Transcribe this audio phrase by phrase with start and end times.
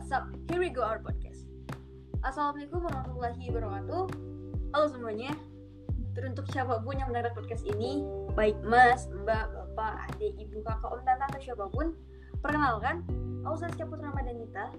[0.00, 0.32] what's up?
[0.48, 1.44] Here we go our podcast.
[2.24, 4.02] Assalamualaikum warahmatullahi wabarakatuh.
[4.72, 5.36] Halo semuanya.
[6.16, 8.00] Teruntuk siapa pun yang mendengar podcast ini,
[8.32, 11.92] baik mas, mbak, bapak, adik, ibu, kakak, om, tante, atau siapa pun,
[12.40, 13.04] perkenalkan,
[13.44, 14.72] aku Saskia Putra Madanita.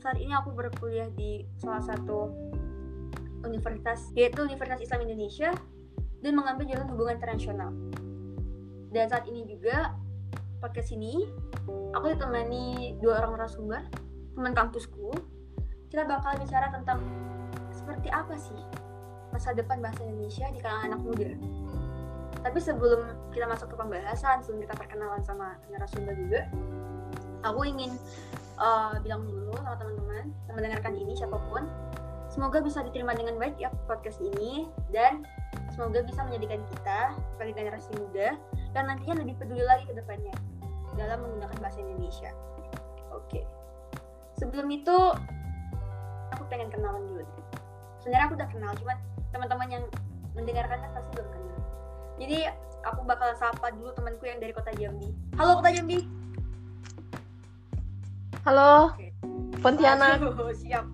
[0.00, 2.32] Saat ini aku berkuliah di salah satu
[3.44, 5.52] universitas, yaitu Universitas Islam Indonesia,
[6.24, 7.68] dan mengambil jurusan hubungan internasional.
[8.88, 9.92] Dan saat ini juga
[10.64, 11.28] podcast ini
[11.92, 14.03] aku ditemani dua orang narasumber
[14.34, 15.14] teman kampusku
[15.88, 16.98] kita bakal bicara tentang
[17.70, 18.58] seperti apa sih
[19.30, 21.30] masa depan bahasa Indonesia di kalangan anak muda
[22.44, 26.50] tapi sebelum kita masuk ke pembahasan sebelum kita perkenalan sama narasumber juga
[27.46, 27.94] aku ingin
[28.58, 31.66] uh, bilang dulu sama teman-teman yang mendengarkan ini siapa pun
[32.28, 35.22] semoga bisa diterima dengan baik ya podcast ini dan
[35.70, 38.38] semoga bisa menjadikan kita sebagai generasi muda
[38.74, 40.34] dan nantinya lebih peduli lagi ke depannya
[40.94, 42.30] dalam menggunakan bahasa Indonesia.
[43.10, 43.63] Oke.
[44.44, 44.96] Sebelum itu
[46.36, 47.24] aku pengen kenalan dulu.
[48.04, 48.96] Sebenarnya aku udah kenal, cuman
[49.32, 49.84] teman-teman yang
[50.36, 51.58] mendengarkan kan pasti belum kenal.
[52.20, 52.38] Jadi
[52.84, 55.16] aku bakal sapa dulu temanku yang dari kota Jambi.
[55.40, 56.04] Halo kota Jambi.
[58.44, 59.16] Halo, Oke.
[59.64, 60.20] Pontianak.
[60.20, 60.84] Waduh, siap.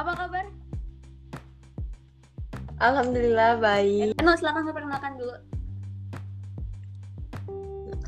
[0.00, 0.48] Apa kabar?
[2.80, 4.16] Alhamdulillah baik.
[4.16, 5.36] Eh, no, silakan perkenalkan dulu.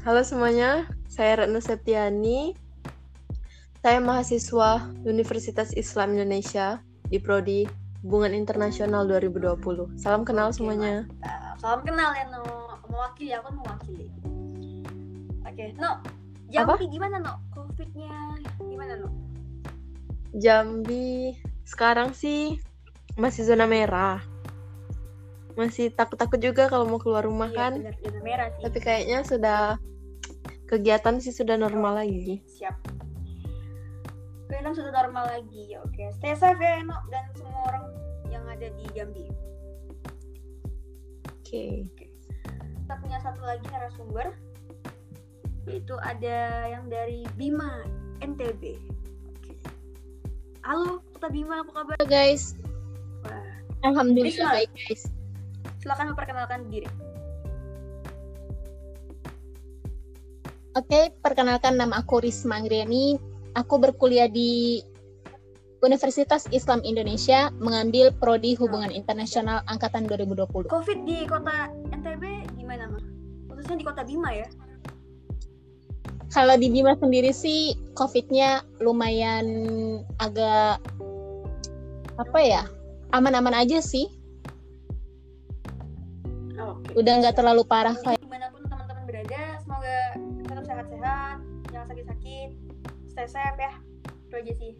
[0.09, 2.66] Halo semuanya, saya Retno Septiani.
[3.87, 7.70] Saya mahasiswa Universitas Islam Indonesia di Prodi
[8.03, 9.95] Hubungan Internasional 2020.
[9.95, 11.06] Salam kenal Oke, semuanya.
[11.06, 11.55] mantap.
[11.62, 12.43] Salam kenal ya No.
[12.91, 14.11] Mewakili, aku mewakili.
[15.47, 16.03] Oke, No.
[16.51, 17.39] Jambi gimana No?
[17.55, 18.11] Covid-nya
[18.59, 19.09] gimana No?
[20.34, 22.59] Jambi sekarang sih
[23.15, 24.19] masih zona merah.
[25.55, 27.73] Masih takut-takut juga kalau mau keluar rumah Iya, kan.
[27.78, 28.62] bener, zona merah sih.
[28.67, 29.78] Tapi kayaknya sudah
[30.67, 32.43] kegiatan sih sudah normal lagi.
[32.50, 33.06] Siap.
[34.47, 35.75] Keadaan sudah normal lagi.
[35.75, 37.84] Ya, Oke, stay safe ya No dan semua orang
[38.31, 39.26] yang ada di Jambi.
[41.26, 41.91] Oke.
[42.87, 44.34] Kita punya satu lagi narasumber
[45.66, 47.82] yaitu ada yang dari Bima
[48.22, 48.78] NTB.
[49.34, 49.54] Oke.
[50.62, 51.94] Halo, Kota Bima, apa kabar?
[51.98, 52.54] Halo guys,
[53.26, 53.42] Wah,
[53.82, 55.10] alhamdulillah baik guys.
[55.82, 56.87] silakan memperkenalkan diri.
[60.76, 63.16] Oke, perkenalkan nama aku Risma Anggriani.
[63.56, 64.84] Aku berkuliah di
[65.81, 70.69] Universitas Islam Indonesia mengambil prodi Hubungan Internasional angkatan 2020.
[70.69, 73.05] Covid di Kota NTB gimana, Mah?
[73.49, 74.49] Khususnya di Kota Bima ya?
[76.28, 79.47] Kalau di Bima sendiri sih COVID-nya lumayan
[80.21, 80.84] agak
[82.21, 82.62] apa ya?
[83.16, 84.11] Aman-aman aja sih.
[86.61, 86.93] Oke.
[86.99, 88.25] Udah nggak terlalu parah kayak
[93.28, 93.72] safe ya.
[94.26, 94.72] Itu aja sih.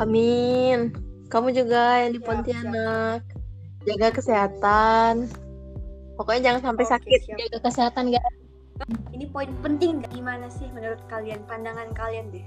[0.00, 0.92] Amin.
[1.28, 3.20] Kamu juga yang di Siap, Pontianak.
[3.88, 5.26] Jaga kesehatan.
[6.16, 7.20] Pokoknya jangan sampai Oke, sakit.
[7.24, 7.38] siap.
[7.40, 8.36] jaga kesehatan guys.
[9.14, 12.44] Ini poin penting gimana sih menurut kalian pandangan kalian deh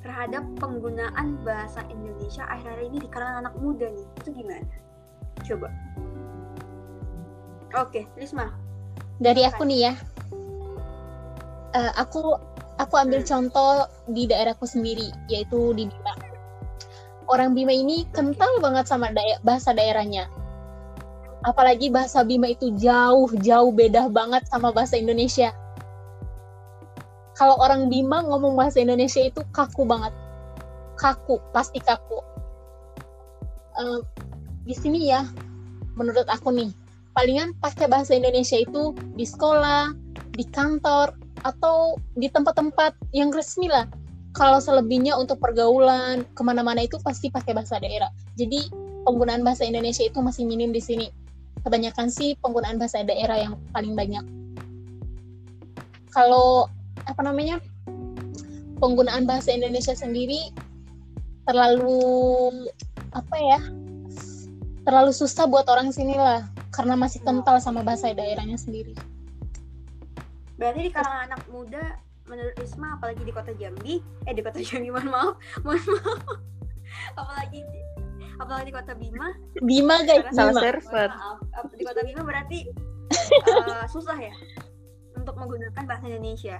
[0.00, 4.74] terhadap penggunaan bahasa Indonesia akhir-akhir ini di kalangan anak muda nih itu gimana?
[5.44, 5.68] Coba.
[7.76, 8.48] Oke, Risma.
[9.20, 9.94] Dari aku nih ya.
[11.76, 12.32] Eh, aku
[12.78, 13.28] aku ambil Hmm.
[13.28, 16.14] contoh di daerahku sendiri yaitu di Bima.
[17.28, 20.30] Orang Bima ini kental banget sama daya- bahasa daerahnya.
[21.44, 25.52] Apalagi bahasa Bima itu jauh-jauh beda banget sama bahasa Indonesia.
[27.36, 30.10] Kalau orang Bima ngomong bahasa Indonesia itu kaku banget.
[30.98, 32.18] Kaku, pasti kaku.
[33.78, 34.00] Eh,
[34.66, 35.22] di sini ya,
[35.94, 36.74] menurut aku nih,
[37.14, 39.94] palingan pakai bahasa Indonesia itu di sekolah,
[40.34, 41.14] di kantor,
[41.48, 43.88] atau di tempat-tempat yang resmi lah.
[44.36, 48.12] Kalau selebihnya untuk pergaulan, ke mana-mana itu pasti pakai bahasa daerah.
[48.36, 48.68] Jadi
[49.08, 51.08] penggunaan bahasa Indonesia itu masih minim di sini.
[51.64, 54.22] Kebanyakan sih penggunaan bahasa daerah yang paling banyak.
[56.12, 56.68] Kalau
[57.08, 57.58] apa namanya
[58.78, 60.52] penggunaan bahasa Indonesia sendiri
[61.48, 62.68] terlalu
[63.16, 63.60] apa ya
[64.84, 68.92] terlalu susah buat orang sini lah karena masih kental sama bahasa daerahnya sendiri.
[70.58, 71.84] Berarti di kalangan anak muda
[72.26, 73.94] menurut Risma apalagi di kota Jambi,
[74.26, 75.34] eh di kota Jambi mohon maaf,
[75.64, 76.20] mohon maaf.
[77.14, 77.80] apalagi di,
[78.36, 79.28] apalagi di kota Bima,
[79.58, 80.60] Bima guys, Salah Bima.
[80.60, 81.08] server.
[81.08, 82.58] Maaf, di kota Bima berarti
[83.48, 84.34] eh, susah ya
[85.14, 86.58] untuk menggunakan bahasa Indonesia.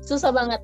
[0.00, 0.60] susah banget.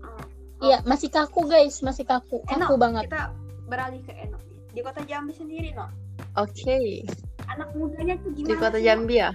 [0.00, 0.24] Oh,
[0.62, 3.08] Iya, masih kaku guys, masih kaku, kaku banget.
[3.08, 3.32] kita
[3.66, 4.36] beralih ke Eno.
[4.70, 5.88] Di kota Jambi sendiri, no.
[6.34, 7.04] Oke.
[7.46, 8.48] Anak mudanya tuh gimana?
[8.48, 8.86] Di kota sih, No?
[8.86, 9.30] Jambi ya?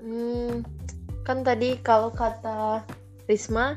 [0.00, 0.64] Hmm,
[1.28, 2.82] kan tadi kalau kata
[3.28, 3.76] Risma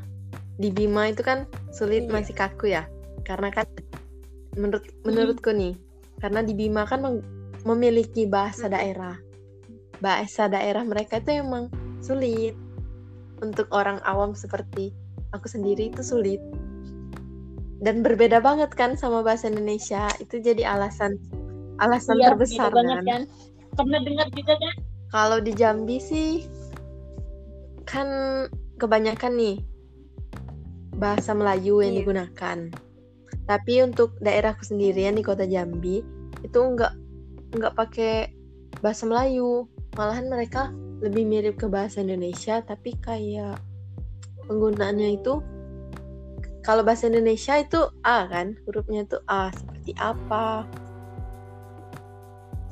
[0.56, 2.12] di Bima itu kan sulit Iya.
[2.16, 2.88] masih kaku ya
[3.28, 3.66] karena kan
[4.56, 5.74] menurut menurutku nih
[6.22, 7.02] karena di Bima kan
[7.66, 8.74] memiliki bahasa Mm-mm.
[8.74, 9.16] daerah
[10.00, 11.68] bahasa daerah mereka itu emang
[12.00, 12.54] sulit
[13.42, 14.94] untuk orang awam seperti
[15.34, 16.38] aku sendiri itu sulit
[17.82, 21.18] dan berbeda banget kan sama bahasa Indonesia itu jadi alasan
[21.82, 23.22] alasan Iya, terbesar kan kan.
[23.74, 24.74] Pernah dengar juga kan?
[25.14, 26.42] Kalau di Jambi sih
[27.86, 28.10] kan
[28.82, 29.56] kebanyakan nih
[30.98, 32.00] bahasa Melayu yang Iya.
[32.02, 32.58] digunakan.
[33.46, 36.02] Tapi untuk daerahku sendirian di kota Jambi
[36.42, 36.98] itu enggak
[37.54, 38.34] enggak pakai
[38.82, 39.70] bahasa Melayu.
[39.94, 43.62] Malahan mereka lebih mirip ke bahasa Indonesia tapi kayak
[44.50, 45.38] penggunaannya itu
[46.66, 50.64] kalau bahasa Indonesia itu A kan, hurufnya itu A seperti apa.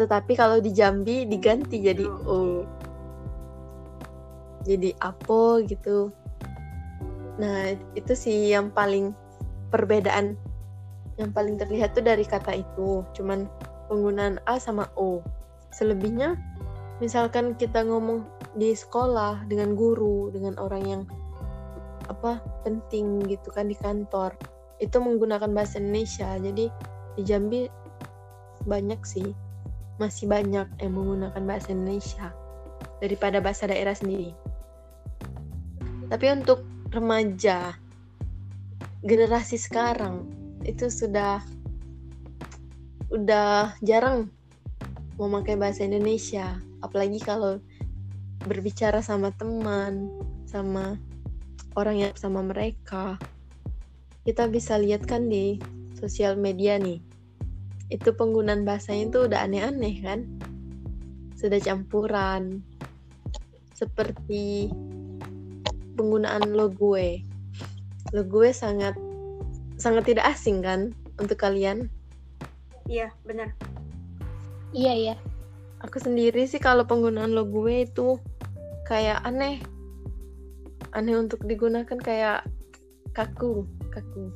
[0.00, 2.64] Tetapi kalau di Jambi diganti jadi O.
[4.62, 6.14] Jadi apo gitu.
[7.40, 9.10] Nah, itu sih yang paling
[9.72, 10.36] perbedaan
[11.20, 13.04] yang paling terlihat tuh dari kata itu.
[13.12, 13.48] Cuman
[13.92, 15.20] penggunaan A sama O.
[15.72, 16.36] Selebihnya
[17.00, 18.24] misalkan kita ngomong
[18.56, 21.02] di sekolah dengan guru, dengan orang yang
[22.10, 24.36] apa penting gitu kan di kantor,
[24.82, 26.36] itu menggunakan bahasa Indonesia.
[26.36, 26.68] Jadi
[27.16, 27.66] di Jambi
[28.68, 29.32] banyak sih,
[30.00, 32.32] masih banyak yang menggunakan bahasa Indonesia
[33.02, 34.32] daripada bahasa daerah sendiri.
[36.08, 37.76] Tapi untuk remaja
[39.02, 40.28] generasi sekarang
[40.62, 41.42] itu sudah
[43.12, 44.30] udah jarang
[45.20, 47.60] memakai bahasa Indonesia, apalagi kalau
[48.48, 50.08] berbicara sama teman,
[50.48, 50.96] sama
[51.76, 53.20] orang yang sama mereka.
[54.22, 55.58] Kita bisa lihat kan di
[55.98, 57.11] sosial media nih.
[57.88, 60.26] Itu penggunaan bahasanya itu udah aneh-aneh kan?
[61.34, 62.62] Sudah campuran.
[63.74, 64.70] Seperti
[65.98, 67.22] penggunaan lo gue.
[68.14, 68.94] Lo gue sangat
[69.80, 71.90] sangat tidak asing kan untuk kalian?
[72.86, 73.54] Iya, benar.
[74.70, 75.14] Iya, iya.
[75.82, 78.18] Aku sendiri sih kalau penggunaan lo gue itu
[78.86, 79.58] kayak aneh.
[80.94, 82.46] Aneh untuk digunakan kayak
[83.12, 84.30] kaku, kaku.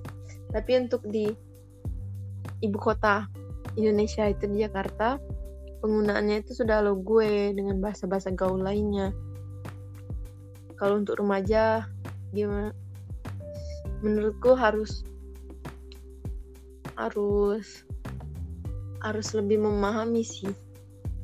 [0.51, 1.31] Tapi untuk di
[2.65, 3.29] ibu kota
[3.77, 5.21] Indonesia itu di Jakarta,
[5.85, 9.13] penggunaannya itu sudah lo gue dengan bahasa-bahasa gaul lainnya.
[10.77, 11.89] Kalau untuk remaja
[12.33, 12.73] gimana?
[14.05, 15.05] Menurutku harus
[16.97, 17.85] harus
[19.05, 20.49] harus lebih memahami sih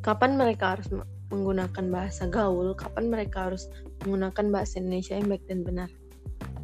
[0.04, 3.72] kapan mereka harus me- menggunakan bahasa gaul, kapan mereka harus
[4.04, 5.90] menggunakan bahasa Indonesia yang baik dan benar.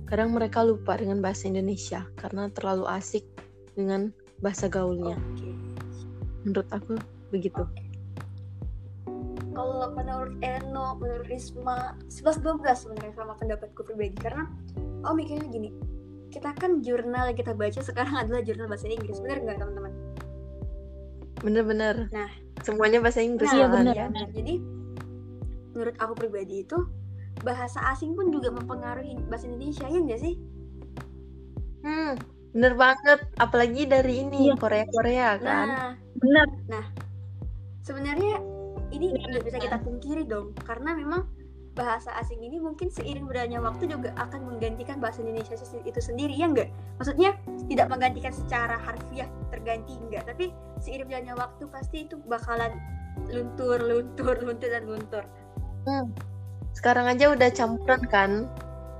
[0.05, 3.25] Kadang mereka lupa dengan bahasa Indonesia karena terlalu asik
[3.73, 4.12] dengan
[4.44, 5.17] bahasa gaulnya.
[5.17, 5.58] Oke.
[6.44, 6.94] Menurut aku
[7.31, 7.62] begitu.
[9.52, 14.46] Kalau menurut Eno, menurut Risma, 11-12 sebenarnya sama pendapatku pribadi karena
[15.02, 15.75] oh mikirnya gini,
[16.31, 19.93] kita kan jurnal yang kita baca sekarang adalah jurnal bahasa Inggris, bener nggak teman-teman?
[21.43, 22.06] Bener-bener.
[22.11, 22.31] Nah.
[22.58, 23.50] semuanya bahasa Inggris.
[23.55, 23.87] Iya, malahan.
[23.87, 23.94] bener.
[23.94, 24.29] ya, benar.
[24.35, 24.55] Jadi
[25.70, 26.79] menurut aku pribadi itu
[27.46, 30.35] bahasa asing pun juga mempengaruhi bahasa Indonesia ya nggak sih?
[31.87, 32.19] Hmm,
[32.50, 33.23] bener banget.
[33.38, 34.58] Apalagi dari ini Iya.
[34.58, 35.67] Korea-Korea kan.
[35.70, 36.47] Nah, Benar.
[37.82, 38.37] sebenarnya
[38.93, 41.25] ini nggak bisa kita pungkiri dong karena memang
[41.73, 45.54] bahasa asing ini mungkin seiring berjalannya waktu juga akan menggantikan bahasa Indonesia
[45.87, 47.38] itu sendiri ya enggak maksudnya
[47.71, 50.50] tidak menggantikan secara harfiah terganti enggak tapi
[50.83, 52.75] seiring berjalannya waktu pasti itu bakalan
[53.31, 55.25] luntur luntur luntur dan luntur
[56.76, 58.31] Sekarang aja udah campuran kan.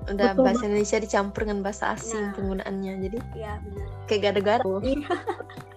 [0.09, 2.35] Udah Betul bahasa Indonesia dicampur dengan bahasa asing Nah.
[2.35, 2.93] penggunaannya.
[3.07, 4.65] Jadi ya benar kayak gada-gada.
[4.81, 4.93] jadi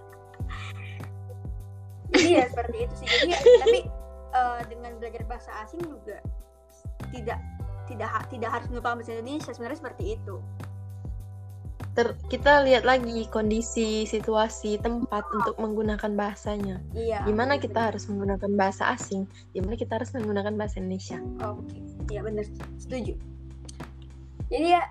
[2.25, 3.79] ya seperti itu sih jadi tapi
[4.35, 6.19] eh, dengan belajar bahasa asing juga
[7.11, 7.39] tidak
[7.89, 10.37] tidak tidak harus melupakan bahasa Indonesia sebenarnya seperti itu
[11.91, 16.79] Ter- kita lihat lagi kondisi, situasi, tempat untuk menggunakan bahasanya.
[16.95, 19.27] iya Gimana benar, kita harus menggunakan bahasa asing?
[19.51, 21.19] Gimana kita harus menggunakan bahasa Indonesia?
[21.43, 22.47] Oke, ya benar,
[22.79, 23.19] setuju.
[24.47, 24.87] Jadi ya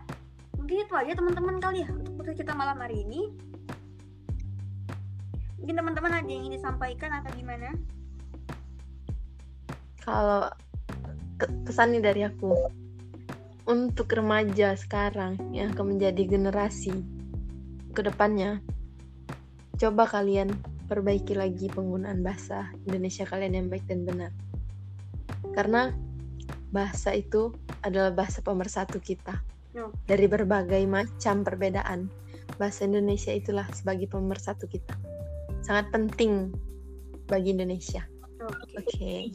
[0.60, 3.32] mungkin itu aja teman-teman kali ya untuk podcast kita malam hari ini.
[5.60, 7.76] Mungkin teman-teman ada yang ingin disampaikan atau gimana?
[10.00, 10.48] Kalau
[11.36, 12.52] ke- pesan nih dari aku
[13.68, 17.04] untuk remaja sekarang yang akan menjadi generasi
[17.92, 18.64] ke depannya,
[19.76, 20.50] coba kalian
[20.90, 24.32] perbaiki lagi penggunaan bahasa Indonesia kalian yang baik dan benar.
[25.54, 25.94] Karena
[26.74, 29.38] bahasa itu adalah bahasa pemersatu kita.
[30.08, 32.10] Dari berbagai macam perbedaan,
[32.58, 34.98] bahasa Indonesia itulah sebagai pemersatu kita.
[35.70, 36.50] Sangat penting
[37.30, 38.02] bagi Indonesia.
[38.42, 39.30] Oke, Oke.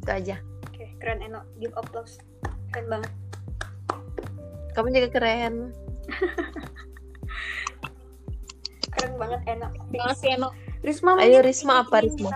[0.00, 0.40] Itu aja.
[0.40, 2.16] oke, keren Eno, give applause,
[2.72, 3.12] keren banget.
[4.72, 5.68] Kamu juga keren.
[8.94, 9.68] Keren banget, enak.
[9.92, 10.48] Banget sih Eno.
[10.80, 12.32] Risma Ayo, Risma, apa, Risma?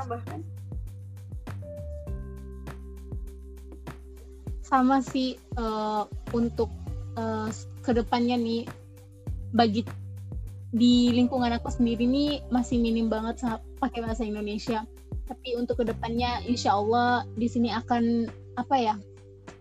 [4.69, 6.03] sama sih eh,
[6.37, 6.69] untuk
[7.17, 7.49] eh,
[7.81, 8.69] ke depannya nih
[9.57, 9.81] bagi
[10.69, 13.41] di lingkungan aku sendiri nih masih minim banget
[13.81, 14.85] pakai bahasa Indonesia.
[15.29, 18.29] Tapi untuk ke depannya insya Allah di sini akan
[18.61, 18.95] apa ya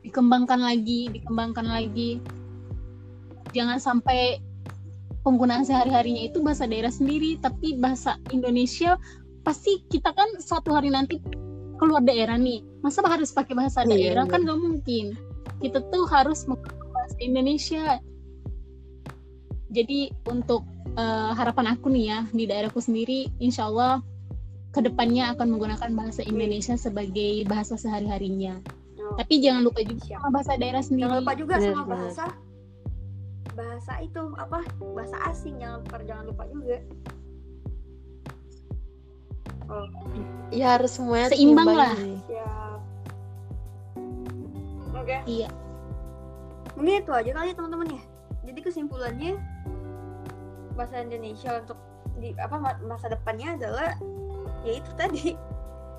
[0.04, 2.20] dikembangkan lagi dikembangkan lagi.
[3.56, 4.44] Jangan sampai
[5.24, 8.96] penggunaan sehari-harinya itu bahasa daerah sendiri tapi bahasa Indonesia
[9.48, 11.20] pasti kita kan suatu hari nanti
[11.80, 12.64] keluar daerah nih.
[12.84, 14.26] Masa harus pakai bahasa Iya, daerah?
[14.28, 14.32] iya.
[14.32, 15.06] kan nggak mungkin.
[15.64, 17.86] Kita tuh harus menggunakan bahasa Indonesia.
[19.72, 20.64] Jadi untuk
[20.98, 24.02] eh, harapan aku nih ya di daerahku sendiri insya Allah
[24.74, 28.60] ke depannya akan menggunakan bahasa Indonesia sebagai bahasa sehari-harinya.
[29.02, 30.20] Oh, tapi jangan lupa juga Siap.
[30.20, 31.02] sama bahasa daerah sendiri.
[31.08, 32.26] jangan lupa juga sama bahasa
[33.58, 34.60] bahasa itu apa
[34.94, 36.78] bahasa asing jangan jangan lupa juga.
[39.68, 39.88] Oh.
[40.54, 41.82] Ya harus semuanya Seimbang diimbangi.
[41.82, 41.96] lah.
[42.30, 42.80] siap.
[44.94, 45.18] Oke.
[45.26, 45.50] Iya.
[46.78, 48.02] mungkin itu aja kali ya teman-teman ya.
[48.46, 49.34] Jadi kesimpulannya
[50.78, 51.76] bahasa Indonesia untuk
[52.16, 53.98] di apa ma- masa depannya adalah
[54.62, 55.34] ya itu tadi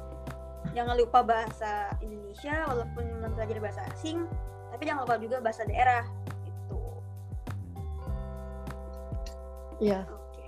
[0.77, 4.23] jangan lupa bahasa Indonesia walaupun mempelajari bahasa asing
[4.71, 6.05] tapi jangan lupa juga bahasa daerah
[6.45, 6.79] itu
[9.79, 10.43] Ya, oke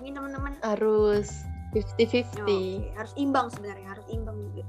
[0.00, 1.28] ini teman-teman harus
[1.74, 2.38] Oh, 50-50.
[2.38, 2.58] oke.
[2.94, 4.62] harus imbang sebenarnya harus imbang juga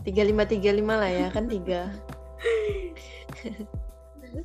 [0.00, 1.92] 35-35 lah ya, kan tiga.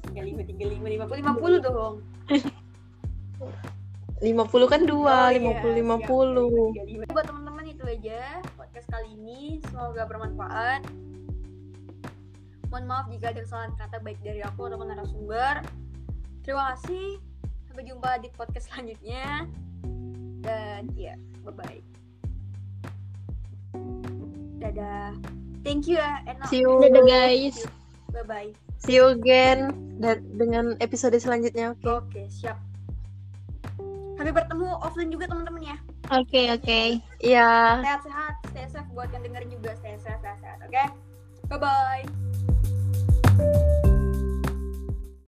[0.04, 1.96] tiga lima tiga lima lima puluh lima puluh dong
[4.26, 6.74] 50 kan dua, Oh, iya, 50 50.
[6.74, 7.14] siap.
[7.14, 9.62] buat teman-teman itu aja podcast kali ini.
[9.70, 10.82] Semoga bermanfaat.
[12.68, 15.62] Mohon maaf jika ada kesalahan kata baik dari aku ataupun narasumber.
[16.42, 17.22] Terima kasih.
[17.70, 19.46] Sampai jumpa di podcast selanjutnya.
[20.42, 21.80] Dan ya bye bye
[24.58, 25.14] dadah.
[25.62, 26.78] Thank you ya enak See you.
[26.78, 27.66] Dadah guys.
[28.10, 29.74] bye bye See you again.
[30.36, 32.12] Dengan episode selanjutnya, oke?
[32.12, 32.60] oke siap
[34.16, 35.78] sampai bertemu offline juga teman-teman ya
[36.14, 37.02] Oke oke.
[37.20, 37.82] Iya.
[37.82, 40.84] sehat-sehat stay safe buat yang dengerin juga stay safe sehat-sehat oke
[41.50, 43.85] bye bye